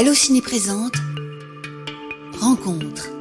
[0.00, 0.94] Allociné présente
[2.40, 3.17] Rencontre.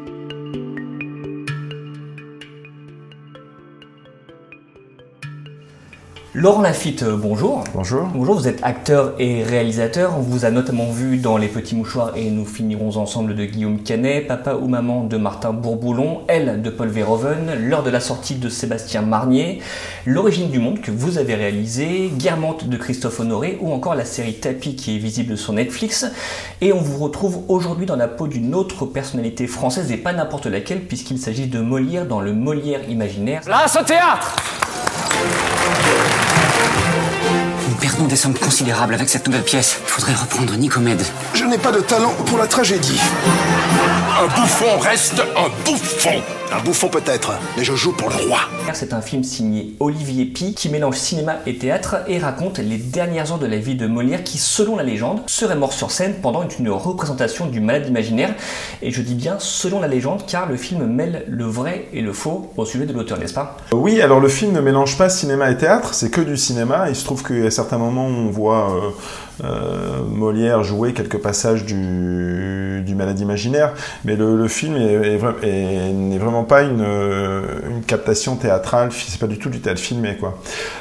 [6.40, 7.64] Laurent Lafitte, euh, bonjour.
[7.74, 8.04] Bonjour.
[8.14, 10.14] Bonjour, vous êtes acteur et réalisateur.
[10.16, 13.82] On vous a notamment vu dans Les Petits Mouchoirs et Nous finirons ensemble de Guillaume
[13.82, 18.36] Canet, Papa ou Maman de Martin Bourboulon, Elle de Paul Verhoeven, L'heure de la sortie
[18.36, 19.64] de Sébastien Marnier,
[20.06, 24.36] L'origine du monde que vous avez réalisé, Guermantes de Christophe Honoré ou encore la série
[24.36, 26.06] Tapis qui est visible sur Netflix.
[26.62, 30.46] Et on vous retrouve aujourd'hui dans la peau d'une autre personnalité française et pas n'importe
[30.46, 33.42] laquelle puisqu'il s'agit de Molière dans le Molière imaginaire.
[33.42, 34.36] Place au théâtre
[38.00, 39.80] Nous des sommes considérables avec cette nouvelle pièce.
[39.84, 41.04] Il faudrait reprendre Nicomède.
[41.34, 43.00] Je n'ai pas de talent pour la tragédie.
[44.22, 46.22] Un bouffon reste un bouffon.
[46.50, 48.40] Un bouffon peut-être, mais je joue pour le roi.
[48.74, 53.32] C'est un film signé Olivier Pi qui mélange cinéma et théâtre et raconte les dernières
[53.32, 56.48] heures de la vie de Molière qui, selon la légende, serait mort sur scène pendant
[56.48, 58.34] une représentation du malade imaginaire.
[58.82, 62.14] Et je dis bien selon la légende car le film mêle le vrai et le
[62.14, 63.58] faux au sujet de l'auteur, n'est-ce pas?
[63.74, 66.90] Oui, alors le film ne mélange pas cinéma et théâtre, c'est que du cinéma.
[66.90, 68.90] Il se trouve qu'à certains moments, on voit euh,
[69.44, 73.74] euh, Molière jouer quelques passages du, du malade imaginaire,
[74.06, 76.86] mais le, film n'est vraiment pas une,
[77.70, 80.16] une, captation théâtrale, c'est pas du tout du théâtre filmé.
[80.20, 80.38] Quoi.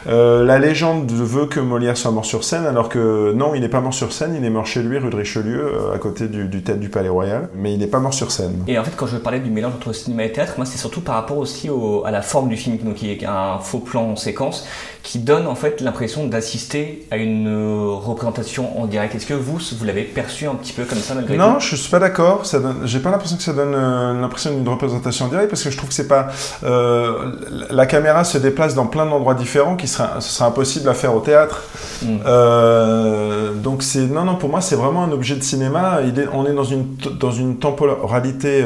[0.08, 3.68] Euh, la légende veut que Molière soit mort sur scène, alors que non, il n'est
[3.68, 6.28] pas mort sur scène, il est mort chez lui, rue de Richelieu, euh, à côté
[6.28, 8.64] du, du théâtre du Palais Royal, mais il n'est pas mort sur scène.
[8.66, 11.00] Et en fait, quand je parlais du mélange entre cinéma et théâtre, moi c'est surtout
[11.00, 14.10] par rapport aussi au, à la forme du film, donc qui est un faux plan
[14.10, 14.66] en séquence,
[15.02, 19.14] qui donne en fait l'impression d'assister à une représentation en direct.
[19.14, 21.76] Est-ce que vous, vous l'avez perçu un petit peu comme ça malgré Non, tout je
[21.76, 22.42] suis pas d'accord.
[22.84, 25.76] J'ai pas l'impression que ça donne euh, l'impression d'une représentation en direct parce que je
[25.76, 26.28] trouve que c'est pas.
[26.64, 27.32] Euh,
[27.70, 31.14] la caméra se déplace dans plein d'endroits différents qui sera, ce sera impossible à faire
[31.14, 31.64] au théâtre.
[32.02, 32.18] Mm.
[32.26, 36.00] Euh, donc c'est non non pour moi c'est vraiment un objet de cinéma.
[36.06, 36.86] Il est, on est dans une
[37.18, 38.64] dans une temporalité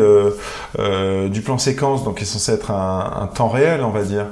[1.29, 4.27] du plan séquence donc qui est censé être un, un temps réel on va dire.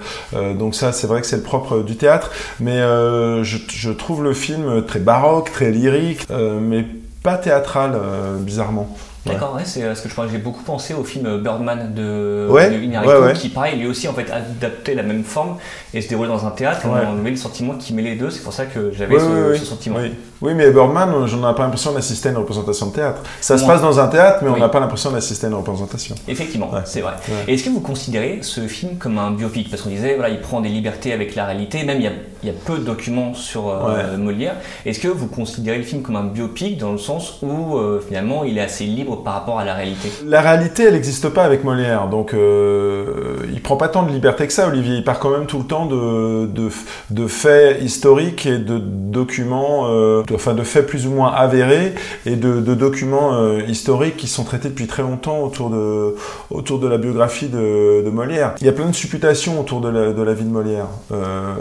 [0.57, 4.35] Donc ça c'est vrai que c'est le propre du théâtre, mais je, je, trouve le
[4.35, 6.85] film très baroque, très lyrique, euh, mais
[7.23, 8.89] pas théâtral, euh, bizarrement.
[9.27, 9.63] D'accord, ouais.
[9.65, 10.27] c'est ce que je crois.
[10.31, 14.31] J'ai beaucoup pensé au film Birdman de, ouais, de qui pareil, lui aussi en fait
[14.31, 15.59] adaptait la même forme
[15.93, 16.87] et se déroulait dans un théâtre.
[16.87, 18.31] On avait le sentiment qu'il mêlait les deux.
[18.31, 19.99] C'est pour ça que j'avais ce, ce, sentiment.
[19.99, 20.13] Oui.
[20.41, 23.23] Oui, mais Birdman, j'en ai pas l'impression d'assister à une représentation de théâtre.
[23.41, 24.55] Ça se passe dans un théâtre, mais oui.
[24.57, 26.15] on n'a pas l'impression d'assister à une représentation.
[26.29, 26.83] Effectivement, ouais.
[26.85, 27.15] c'est vrai.
[27.29, 27.35] Ouais.
[27.49, 29.69] Et est-ce que vous considérez ce film comme un biopic?
[29.69, 32.13] Parce qu'on disait, voilà, il prend des libertés avec la réalité, même il y a,
[32.45, 34.55] il y a peu de documents sur euh, Molière.
[34.87, 38.45] Est-ce que vous considérez le film comme un biopic dans le sens où euh, finalement
[38.45, 40.13] il est assez libre par rapport à la réalité?
[40.25, 44.47] La réalité, elle n'existe pas avec Molière, donc euh, il prend pas tant de liberté
[44.47, 44.97] que ça, Olivier.
[44.99, 46.71] Il part quand même tout le temps de, de,
[47.11, 49.89] de faits historiques et de documents
[50.31, 51.95] euh, enfin de faits plus ou moins avérés
[52.27, 56.15] et de, documents euh, historiques qui sont traités depuis très longtemps autour de,
[56.51, 58.55] autour de la biographie de, Molière.
[58.61, 60.87] Il y a plein de supputations autour de la, vie de Molière.
[61.13, 61.55] Euh,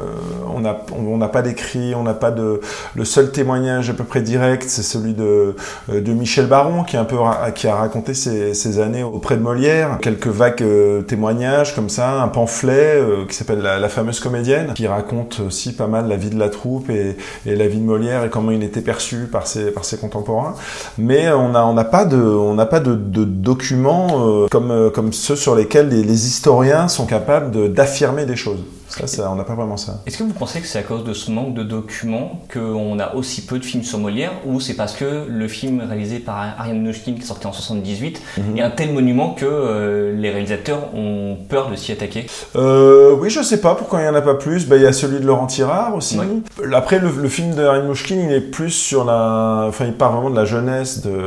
[0.56, 2.62] on n'a pas d'écrit, on n'a pas de...
[2.96, 5.56] Le seul témoignage à peu près direct, c'est celui de,
[5.90, 7.18] de Michel Baron, qui, un peu,
[7.56, 9.98] qui a raconté ses, années auprès de Molière.
[10.02, 14.74] Quelques vagues euh, témoignages comme ça, un pamphlet euh, qui s'appelle la, la, fameuse comédienne,
[14.74, 17.86] qui raconte aussi pas mal la vie de la troupe et, et la vie de
[17.86, 20.56] Molière et comment il était perçu par ses, par ses contemporains.
[20.98, 26.28] Mais on n'a pas de, documents euh, comme, euh, comme ceux sur lesquels les, les
[26.28, 28.60] historiens sont capables d'affirmer des choses.
[29.00, 30.02] Ça, ça on n'a pas vraiment ça.
[30.06, 33.14] Est-ce que vous pensez que c'est à cause de ce manque de documents qu'on a
[33.16, 36.82] aussi peu de films sur Molière ou c'est parce que le film réalisé par Ariane
[36.82, 38.58] Mnouchkine qui est sorti en 78 mm -hmm.
[38.58, 42.26] est un tel monument que euh, les réalisateurs ont peur de s'y attaquer?
[42.56, 44.68] Euh, Oui, je sais pas pourquoi il n'y en a pas plus.
[44.68, 46.18] Ben, il y a celui de Laurent Tirard aussi.
[46.82, 49.66] Après, le, le film d'Ariane Mnouchkine, il est plus sur la...
[49.72, 51.18] Enfin, il part vraiment de la jeunesse de,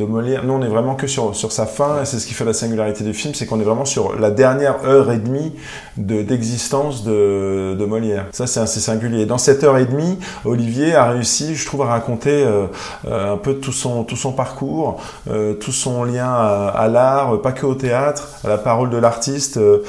[0.00, 0.42] de Molière.
[0.46, 2.56] Nous, on est vraiment que sur, sur sa fin et c'est ce qui fait la
[2.62, 5.50] singularité du film, c'est qu'on est vraiment sur la dernière heure et demie
[5.96, 8.26] d'existence de, de, de, Molière.
[8.32, 9.26] Ça, c'est assez singulier.
[9.26, 12.66] Dans cette heure et demie, Olivier a réussi, je trouve, à raconter euh,
[13.06, 15.00] euh, un peu tout son, tout son parcours,
[15.30, 18.98] euh, tout son lien à, à l'art, pas que au théâtre, à la parole de
[18.98, 19.82] l'artiste, au,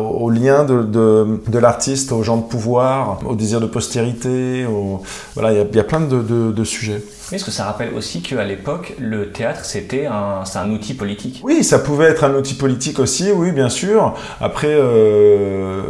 [0.00, 4.66] au, lien de, de, de l'artiste aux gens de pouvoir, au désir de postérité.
[4.66, 5.02] Au...
[5.34, 7.02] Voilà, il y, y, a plein de, de sujets.
[7.32, 11.40] Est-ce que ça rappelle aussi qu'à l'époque, le théâtre, c'était un, un outil politique?
[11.42, 14.14] Oui, ça pouvait être un outil politique aussi, oui, bien sûr.
[14.40, 15.82] Après, euh,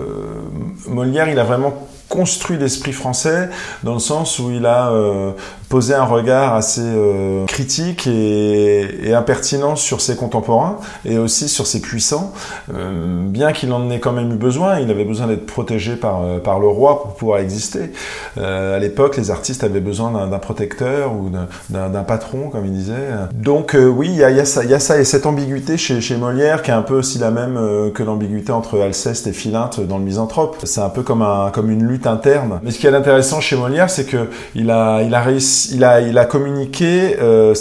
[0.96, 1.75] Molière, il a vraiment
[2.08, 3.50] construit l'esprit français
[3.82, 5.32] dans le sens où il a euh,
[5.68, 11.80] posé un regard assez euh, critique et, impertinent sur ses contemporains et aussi sur ses
[11.80, 12.32] puissants.
[12.74, 16.22] Euh, bien qu'il en ait quand même eu besoin, il avait besoin d'être protégé par,
[16.22, 17.92] euh, par le roi pour pouvoir exister.
[18.36, 21.30] À l'époque, les artistes avaient besoin d'un protecteur ou
[21.70, 23.08] d'un patron, comme il disait.
[23.32, 26.00] Donc oui, il y a, y, a ça, y a ça et cette ambiguïté chez,
[26.00, 27.58] chez Molière qui est un peu aussi la même
[27.94, 30.56] que l'ambiguïté entre Alceste et Philinte dans le Misanthrope.
[30.64, 32.60] C'est un peu comme, un, comme une lutte interne.
[32.62, 35.85] Mais ce qui est intéressant chez Molière, c'est que il a, il a réussi, il
[35.85, 37.55] a, communiqué euh,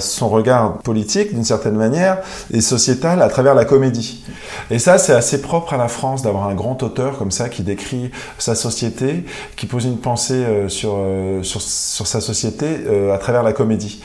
[0.00, 2.18] son regard politique d'une certaine manière
[2.52, 4.24] et sociétal à travers la comédie.
[4.70, 7.62] Et ça, c'est assez propre à la France d'avoir un grand auteur comme ça qui
[7.62, 9.24] décrit sa société,
[9.56, 12.66] qui pose une pensée euh, sur, euh, sur, sa société
[13.12, 14.00] à travers la comédie.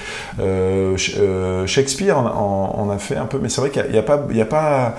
[1.66, 4.96] Shakespeare en, a fait un peu, mais c'est vrai qu'il n'y a pas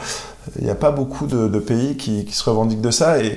[0.59, 3.37] il n'y a pas beaucoup de, pays qui, se revendiquent de ça et,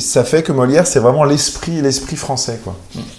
[0.00, 2.76] ça fait que Molière c'est vraiment l'esprit français quoi.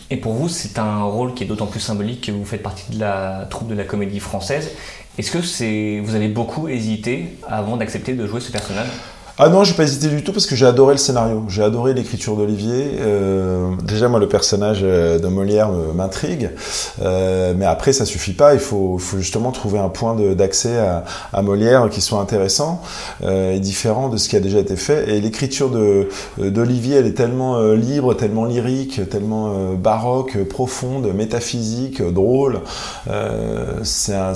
[0.09, 2.91] Et pour vous c'est un rôle qui est d'autant plus symbolique que vous faites partie
[2.91, 4.71] de la troupe de la comédie française.
[5.17, 8.89] Est-ce que vous avez beaucoup hésité avant d'accepter de jouer ce personnage?
[9.39, 11.43] Ah non, j'ai pas hésité du tout parce que j'ai adoré le scénario.
[11.47, 12.93] J'ai adoré l'écriture d'Olivier.
[12.99, 16.49] Euh, déjà, moi, le personnage euh, de Molière m'intrigue.
[17.03, 18.55] Euh, mais après, ça suffit pas.
[18.55, 21.03] Il faut, faut justement trouver un point d'accès à,
[21.33, 22.81] à, Molière qui soit intéressant
[23.23, 25.07] euh, et différent de ce qui a déjà été fait.
[25.07, 25.69] Et l'écriture
[26.39, 32.61] d'Olivier, elle est tellement euh, libre, tellement lyrique, tellement euh, baroque, profonde, métaphysique, drôle.
[33.83, 34.33] c'est un...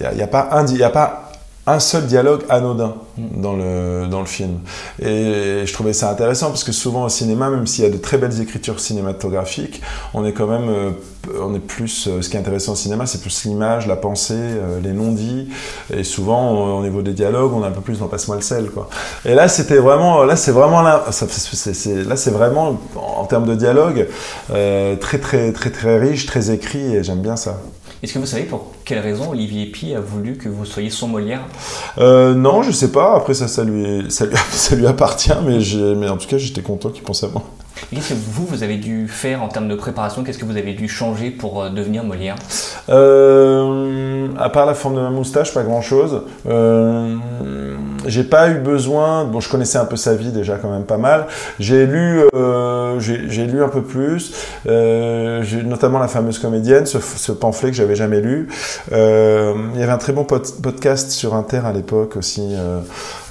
[0.00, 0.66] Il n'y y a, pas un...
[0.68, 1.31] Y a pas
[1.66, 4.58] un seul dialogue anodin dans le, dans le film.
[5.00, 7.98] Et je trouvais ça intéressant parce que souvent au cinéma, même s'il y a de
[7.98, 9.80] très belles écritures cinématographiques,
[10.12, 10.90] on est quand même, euh,
[11.40, 14.34] on est plus, euh, ce qui est intéressant au cinéma, c'est plus l'image, la pensée,
[14.36, 15.48] euh, les non-dits.
[15.94, 18.70] Et souvent, au niveau des dialogues, on est un peu plus dans passe-moi le sel,
[18.70, 18.88] quoi.
[19.24, 23.46] Et là, c'était vraiment, là, c'est vraiment là, ça, c'est, là, c'est vraiment, en termes
[23.46, 24.08] de dialogue,
[24.52, 27.60] euh, très, très, très, très riche, très écrit, et j'aime bien ça.
[28.02, 31.06] Est-ce que vous savez pour quelle raison Olivier Pi a voulu que vous soyez son
[31.06, 31.46] Molière
[31.98, 33.14] euh, Non, je sais pas.
[33.14, 35.58] Après, ça, ça lui, ça lui, ça lui appartient, mais,
[35.94, 37.44] mais en tout cas, j'étais content qu'il pense à moi.
[37.90, 40.72] Qu'est-ce que vous, vous avez dû faire en termes de préparation Qu'est-ce que vous avez
[40.74, 42.36] dû changer pour euh, devenir Molière?
[42.88, 46.22] Euh, À part la forme de ma moustache, pas grand-chose.
[46.48, 47.16] Euh,
[48.06, 49.24] j'ai pas eu besoin.
[49.24, 51.26] Bon, je connaissais un peu sa vie déjà quand même pas mal.
[51.58, 54.32] J'ai lu, euh, j'ai lu un peu plus.
[54.66, 58.48] Euh, notamment la fameuse comédienne, ce, ce pamphlet que j'avais jamais lu.
[58.92, 62.80] Euh, il y avait un très bon pod podcast sur Inter à l'époque aussi, euh,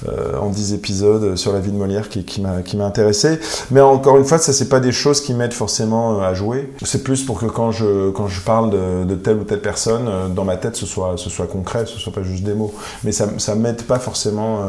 [0.08, 3.38] euh, en 10 épisodes sur la vie de Molière qui, qui m'a intéressé.
[3.70, 6.72] Mais encore une fois, ça c'est pas des choses qui m'aident forcément à jouer.
[6.82, 10.08] C'est plus pour que quand je quand je parle de, de telle ou telle personne,
[10.34, 12.72] dans ma tête, ce soit ce soit concret, ce soit pas juste des mots.
[13.04, 14.61] Mais ça ça m'aide pas forcément euh,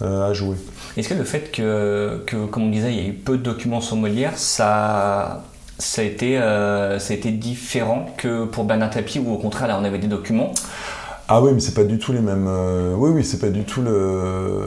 [0.00, 0.56] à jouer.
[0.96, 3.42] Est-ce que le fait que, que, comme on disait, il y a eu peu de
[3.42, 5.42] documents sur Molière, ça,
[5.78, 9.68] ça, a, été, euh, ça a été différent que pour Bernard Tapie, où au contraire,
[9.68, 10.52] là, on avait des documents
[11.28, 12.46] ah oui, mais c'est pas du tout les mêmes.
[12.48, 14.60] Euh, oui, oui, c'est pas du tout le.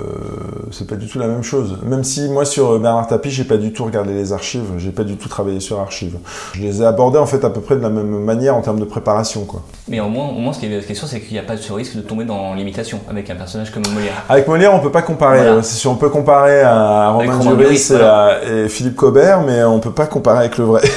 [0.72, 1.78] C'est pas du tout la même chose.
[1.84, 5.04] Même si moi sur Bernard Tapie, j'ai pas du tout regardé les archives, j'ai pas
[5.04, 6.18] du tout travaillé sur archives.
[6.54, 8.80] Je les ai abordés en fait à peu près de la même manière en termes
[8.80, 9.62] de préparation, quoi.
[9.88, 11.72] Mais au moins, au moins, ce qui est question, c'est qu'il n'y a pas ce
[11.72, 14.24] risque de tomber dans l'imitation avec un personnage comme Molière.
[14.30, 15.40] Avec Molière, on peut pas comparer.
[15.40, 15.64] Voilà.
[15.64, 18.40] Si on peut comparer à Romain Duris et, voilà.
[18.44, 20.82] et Philippe Cobert, mais on peut pas comparer avec le vrai.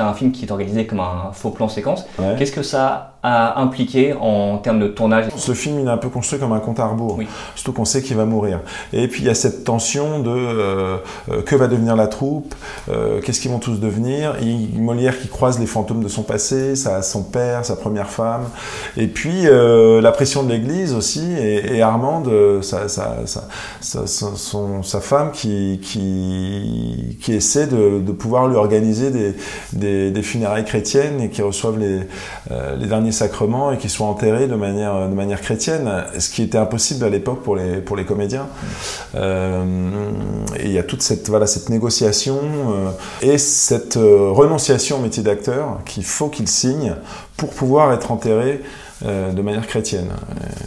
[0.00, 2.06] un film qui est organisé comme un faux plan séquence.
[2.18, 2.34] Ouais.
[2.38, 6.08] Qu'est-ce que ça a impliqué en termes de tournage Ce film, il est un peu
[6.08, 7.16] construit comme un compte à rebours.
[7.18, 7.26] Oui.
[7.54, 8.60] Surtout qu'on sait qu'il va mourir.
[8.92, 10.96] Et puis il y a cette tension de euh,
[11.30, 12.54] euh, que va devenir la troupe,
[12.88, 14.36] euh, qu'est-ce qu'ils vont tous devenir.
[14.40, 18.44] Il, Molière qui croise les fantômes de son passé, sa, son père, sa première femme.
[18.96, 21.32] Et puis euh, la pression de l'Église aussi.
[21.38, 22.30] Et, et Armande,
[22.62, 29.10] sa, sa, sa, son, sa femme qui, qui, qui essaie de, de pouvoir lui organiser
[29.10, 29.34] des,
[29.72, 32.00] des, des, funérailles chrétiennes et qui reçoivent les,
[32.78, 36.58] les derniers sacrements et qui soient enterrés de manière, de manière chrétienne, ce qui était
[36.58, 38.46] impossible à l'époque pour les, pour les comédiens.
[39.14, 39.64] Euh,
[40.62, 42.90] il y a toute cette, voilà, cette négociation euh,
[43.22, 46.94] et cette euh, renonciation au métier d'acteur qu'il faut qu'il signe
[47.36, 48.62] pour pouvoir être enterré
[49.04, 50.10] euh, de manière chrétienne,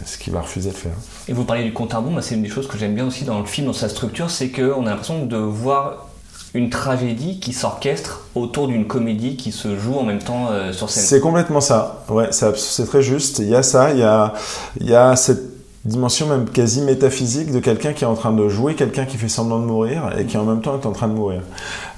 [0.04, 0.92] ce qu'il va refuser de faire.
[1.28, 3.24] Et vous parlez du compte à rebours, c'est une des choses que j'aime bien aussi
[3.24, 6.08] dans le film, dans sa structure, c'est qu'on a l'impression de voir
[6.54, 10.88] une tragédie qui s'orchestre autour d'une comédie qui se joue en même temps euh, sur
[10.88, 11.02] scène.
[11.02, 12.04] C'est complètement ça.
[12.08, 13.40] Ouais, c'est très juste.
[13.40, 15.42] Il y a ça, il y a, cette
[15.84, 19.28] dimension même quasi métaphysique de quelqu'un qui est en train de jouer, quelqu'un qui fait
[19.28, 21.42] semblant de mourir et qui en même temps est en train de mourir.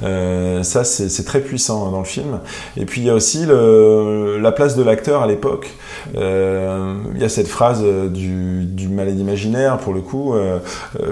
[0.02, 2.40] Euh, ça, c'est très puissant dans le film.
[2.76, 5.68] Et puis il y a aussi la place de l'acteur à l'époque.
[6.16, 10.34] Euh, il y a cette phrase du, du malade imaginaire, pour le coup,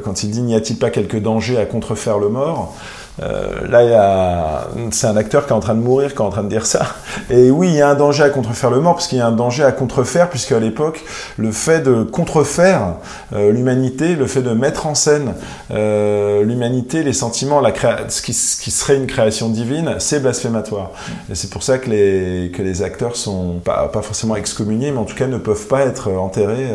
[0.03, 2.75] quand il dit N'y a-t-il pas quelques dangers à contrefaire le mort?
[3.23, 6.43] Euh, là, c'est un acteur qui est en train de mourir, qui est en train
[6.43, 6.87] de dire ça.
[7.31, 9.27] Et oui, il y a un danger à contrefaire le mort, parce qu'il y a
[9.27, 11.05] un danger à contrefaire, puisque à l'époque,
[11.37, 12.97] le fait de contrefaire
[13.33, 15.35] euh, l'humanité, le fait de mettre en scène
[15.71, 17.73] euh, l'humanité, les sentiments, la
[18.09, 20.91] ce, qui, serait une création divine, c'est blasphématoire.
[21.31, 24.99] Et c'est pour ça que les, que les acteurs sont pas, pas forcément excommuniés, mais
[24.99, 26.71] en tout cas ne peuvent pas être enterrés.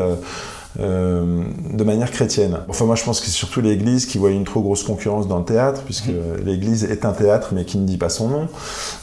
[0.79, 2.59] Euh, de manière chrétienne.
[2.67, 5.39] Enfin, moi, je pense que c'est surtout l'Église qui voit une trop grosse concurrence dans
[5.39, 6.45] le théâtre, puisque mhm.
[6.45, 8.47] l'Église est un théâtre, mais qui ne dit pas son nom.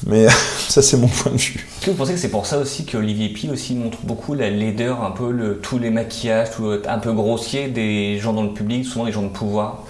[0.06, 0.28] Mais
[0.68, 1.66] ça, c'est mon point de vue.
[1.78, 4.34] Est-ce que vous pensez que c'est pour ça aussi que Olivier Pi aussi montre beaucoup
[4.34, 8.44] la laideur, un peu le, tous les maquillages, tout, un peu grossier des gens dans
[8.44, 9.82] le public, souvent des gens de pouvoir?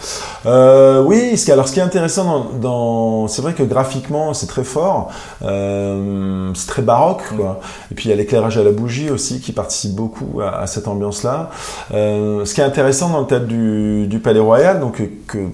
[0.47, 5.11] Euh, Oui, alors ce qui est intéressant dans, c'est vrai que graphiquement, c'est très fort,
[5.42, 7.61] euh, c'est très baroque, quoi.
[7.92, 10.66] Et puis il y a l'éclairage à la bougie aussi qui participe beaucoup à, à
[10.66, 11.50] cette ambiance-là.
[11.95, 15.03] Euh, ce qui est intéressant dans le théâtre du, Palais Royal, donc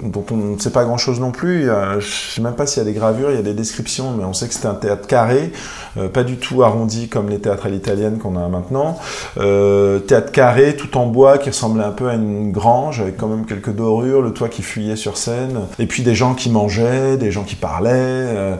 [0.03, 2.87] dont on ne sait pas grand-chose non plus, je ne sais même pas s'il y
[2.87, 5.07] a des gravures, il y a des descriptions, mais on sait que c'était un théâtre
[5.07, 5.53] carré,
[5.99, 8.99] euh, pas du tout arrondi comme les théâtres à l'italienne qu'on a maintenant.
[9.39, 13.27] Euh, théâtre carré, tout en bois, qui ressemblait un peu à une grange, avec quand
[13.27, 17.17] même quelques dorures, le toit qui fuyait sur scène, et puis des gens qui mangeaient,
[17.17, 18.59] des gens qui parlaient.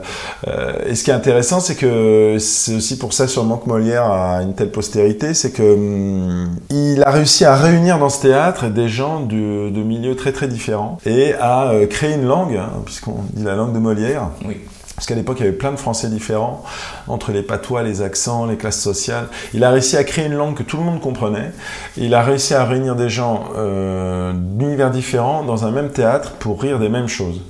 [0.85, 4.41] Et ce qui est intéressant, c'est que c'est aussi pour ça sûrement que Molière a
[4.41, 8.87] une telle postérité, c'est que hum, il a réussi à réunir dans ce théâtre des
[8.87, 13.23] gens de, de milieux très très différents et à euh, créer une langue, hein, puisqu'on
[13.33, 14.29] dit la langue de Molière.
[14.45, 14.57] Oui.
[14.95, 16.63] Parce qu'à l'époque, il y avait plein de Français différents,
[17.07, 19.25] entre les patois, les accents, les classes sociales.
[19.53, 21.51] Il a réussi à créer une langue que tout le monde comprenait.
[21.97, 26.61] Il a réussi à réunir des gens euh, d'univers différents dans un même théâtre pour
[26.61, 27.41] rire des mêmes choses.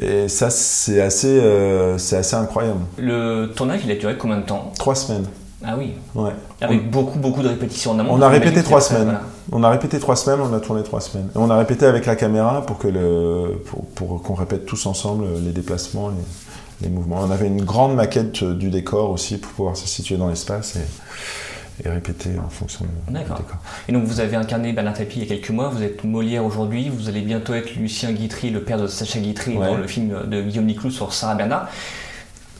[0.00, 2.80] Et ça, c'est assez, euh, c'est assez incroyable.
[2.96, 4.72] Le tournage, il a duré combien de temps?
[4.78, 5.26] Trois semaines.
[5.64, 5.94] Ah oui.
[6.14, 6.30] Ouais.
[6.60, 8.14] Avec beaucoup, beaucoup de répétitions en amont.
[8.14, 9.18] On a répété trois semaines.
[9.50, 11.28] On a répété trois semaines, on a tourné trois semaines.
[11.34, 14.86] Et on a répété avec la caméra pour que le, pour, pour qu'on répète tous
[14.86, 17.20] ensemble les déplacements, les, les, mouvements.
[17.22, 21.86] On avait une grande maquette du décor aussi pour pouvoir se situer dans l'espace et,
[21.86, 23.40] et, répéter en fonction du décor.
[23.88, 26.44] Et donc vous avez incarné Bernard Tapie il y a quelques mois, vous êtes Molière
[26.44, 29.66] aujourd'hui, vous allez bientôt être Lucien Guitry, le père de Sacha Guitry ouais.
[29.66, 31.68] dans le film de Guillaume Niclou sur Sarah Bernard.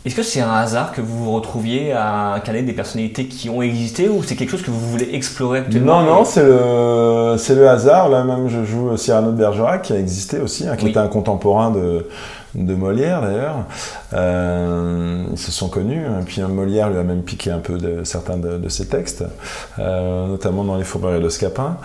[0.09, 3.61] Est-ce que c'est un hasard que vous vous retrouviez à incarner des personnalités qui ont
[3.61, 7.55] existé ou c'est quelque chose que vous voulez explorer actuellement Non, non, c'est le, c'est
[7.55, 8.09] le hasard.
[8.09, 10.91] Là même, je joue Cyrano de Bergerac qui a existé aussi, hein, qui oui.
[10.93, 12.09] était un contemporain de,
[12.55, 13.67] de Molière d'ailleurs.
[14.15, 16.07] Euh, ils se sont connus.
[16.07, 19.25] Et puis Molière lui a même piqué un peu de certains de, de ses textes,
[19.79, 21.77] euh, notamment dans Les Fourberies de Scapin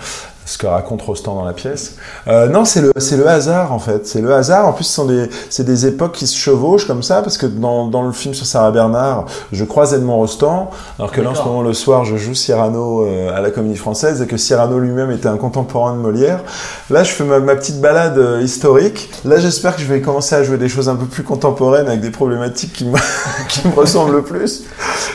[0.46, 1.96] ce que raconte Rostand dans la pièce.
[2.28, 4.06] Euh, non, c'est le, c'est le hasard en fait.
[4.08, 4.68] C'est le hasard.
[4.68, 7.46] En plus, ce sont des, c'est des époques qui se chevauchent comme ça, parce que
[7.46, 10.70] dans, dans le film sur Sarah Bernard, je croise Edmond Rostand,
[11.00, 13.78] alors que là, en ce moment, le soir, je joue Cyrano euh, à la Comédie
[13.78, 16.42] Française, et que Cyrano lui-même était un contemporain de Molière.
[16.90, 19.10] Là, je fais ma, ma petite balade euh, historique.
[19.26, 22.02] Là, j'espère que je vais commencer à jouer des choses un peu plus contemporaines, avec
[22.02, 22.98] des problématiques qui me,
[23.50, 24.64] qui me ressemblent le plus.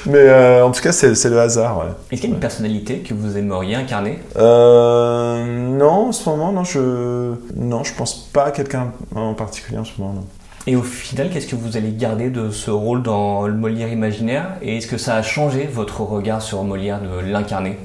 [0.08, 1.78] Mais euh, en tout cas, c'est, c'est le hasard.
[1.78, 1.84] Ouais.
[2.10, 4.18] Est-ce qu'il y a une personnalité que vous aimeriez incarner?
[4.36, 9.78] Euh, non, en ce moment, non, je non, je pense pas à quelqu'un en particulier
[9.78, 10.14] en ce moment.
[10.14, 10.24] Non.
[10.66, 14.56] Et au final, qu'est-ce que vous allez garder de ce rôle dans le Molière imaginaire?
[14.60, 17.78] Et est-ce que ça a changé votre regard sur Molière de l'incarner?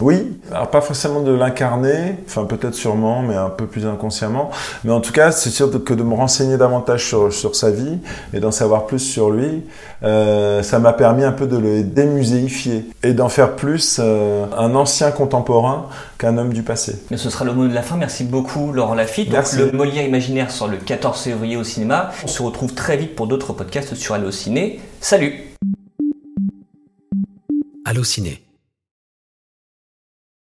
[0.00, 4.50] Oui, alors pas forcément de l'incarner, enfin peut-être sûrement, mais un peu plus inconsciemment.
[4.84, 7.98] Mais en tout cas, c'est sûr que de me renseigner davantage sur, sur sa vie
[8.32, 9.64] et d'en savoir plus sur lui,
[10.02, 14.74] euh, ça m'a permis un peu de le démuséifier et d'en faire plus euh, un
[14.74, 15.86] ancien contemporain
[16.18, 17.02] qu'un homme du passé.
[17.10, 17.96] Mais ce sera le mot de la fin.
[17.96, 19.30] Merci beaucoup, Laurent Lafitte.
[19.30, 22.10] Donc, le Molière imaginaire sort le 14 février au cinéma.
[22.22, 24.34] On se retrouve très vite pour d'autres podcasts sur Allociné.
[24.34, 24.80] Ciné.
[25.00, 25.54] Salut
[27.86, 28.43] Allociné